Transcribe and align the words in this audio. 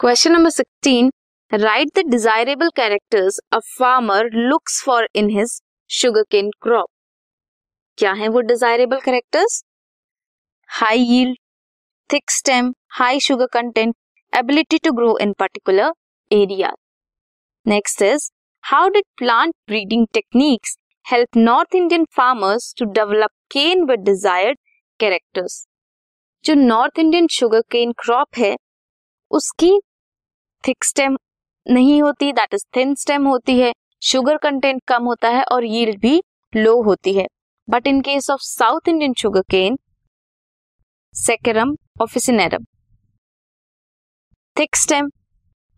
Question 0.00 0.32
number 0.32 0.50
sixteen 0.50 1.10
right 1.52 1.88
the 1.96 2.02
desirable 2.10 2.68
characters 2.76 3.38
a 3.52 3.58
farmer 3.68 4.28
looks 4.32 4.82
for 4.86 5.08
in 5.16 5.28
his 5.30 5.52
sugar 5.90 6.22
cane 6.30 6.50
crop 6.62 6.88
क्या 7.98 8.12
है 8.12 8.28
वो 8.28 8.40
desirable 8.50 9.00
characters 9.04 9.62
high 10.70 10.98
yield 11.02 11.36
thick 12.10 12.30
stem 12.30 12.72
high 12.98 13.20
sugar 13.20 13.46
content 13.52 13.94
ability 14.32 14.78
to 14.78 14.92
grow 14.92 15.16
in 15.18 15.32
particular 15.38 15.92
area 16.30 16.72
next 17.66 18.02
is 18.02 18.30
how 18.64 18.88
did 18.88 19.04
plant 19.18 19.54
breeding 19.66 20.06
techniques 20.14 20.76
help 21.06 21.36
north 21.36 21.74
Indian 21.74 22.04
farmers 22.16 22.72
to 22.78 22.90
develop 22.92 23.30
cane 23.52 23.84
with 23.84 24.04
desired 24.10 24.58
characters 25.00 25.66
जो 26.44 26.54
north 26.54 26.98
Indian 26.98 27.26
sugar 27.30 27.60
cane 27.70 27.92
crop 27.98 28.38
है, 28.38 28.56
उसकी 29.30 29.78
thick 30.64 30.84
stem 30.84 31.16
नहीं 31.66 32.00
होती 32.02 32.32
that 32.32 32.54
is 32.54 32.64
thin 32.76 32.94
stem 32.94 33.26
होती 33.26 33.58
है 33.60 33.72
sugar 34.02 34.36
content 34.36 34.82
कम 34.88 35.04
होता 35.04 35.28
है 35.28 35.42
और 35.44 35.64
यील्ड 35.64 36.00
भी 36.00 36.20
लो 36.52 36.80
होती 36.82 37.12
है। 37.12 37.26
But 37.68 37.86
in 37.86 38.00
case 38.00 38.30
of 38.30 38.40
south 38.42 38.88
Indian 38.88 39.14
sugar 39.14 39.42
cane 39.50 39.78
saccharum 41.14 41.74
officinarum 42.02 42.64
thick 44.56 44.76
stem 44.76 45.10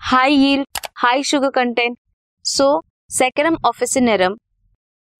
high 0.00 0.34
yield 0.34 0.78
high 0.96 1.22
sugar 1.22 1.50
content 1.50 1.98
so 2.44 2.68
saccharum 3.10 3.56
officinarum 3.66 4.36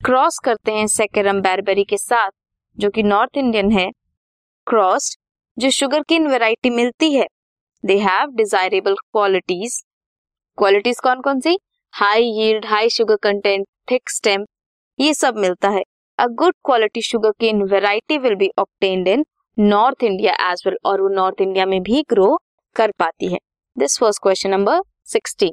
cross 0.00 0.38
करते 0.44 0.72
हैं 0.72 0.86
सेकेरम 0.86 1.40
बैरबेरी 1.40 1.84
के 1.84 1.96
साथ, 1.96 2.30
जो 2.78 2.90
कि 2.90 3.02
नॉर्थ 3.02 3.36
इंडियन 3.36 3.70
है 3.72 3.90
क्रॉस्ड 4.66 5.18
जो 5.56 5.70
शुगर 5.70 6.02
केन 6.02 6.26
वेराइटी 6.26 6.70
मिलती 6.70 7.12
है। 7.14 7.26
They 7.84 7.98
have 7.98 8.30
desirable 8.36 8.94
qualities 8.94 9.82
qualities 10.58 11.00
कौन 11.00 11.20
कौन 11.20 11.40
सी? 11.40 11.56
High 11.94 12.22
yield 12.38 12.64
high 12.66 12.88
sugar 12.88 13.16
content 13.22 13.66
thick 13.90 14.10
stem 14.10 14.44
ये 14.98 15.12
सब 15.14 15.36
मिलता 15.36 15.68
है। 15.68 15.82
A 16.18 16.26
good 16.38 16.54
quality 16.64 17.02
sugar 17.02 17.30
cane 17.40 17.62
variety 17.64 18.18
will 18.18 18.34
be 18.34 18.48
obtained 18.58 19.08
in 19.08 19.24
north 19.58 20.04
India 20.04 20.32
as 20.50 20.62
well 20.66 20.76
और 20.84 21.00
वो 21.00 21.08
नॉर्थ 21.08 21.40
इंडिया 21.40 21.66
में 21.66 21.80
भी 21.82 22.02
ग्रो 22.10 22.36
कर 22.76 22.92
पाती 22.98 23.32
है। 23.32 23.38
This 23.76 24.02
was 24.02 24.18
question 24.22 24.50
number 24.50 24.80
sixteen 25.04 25.52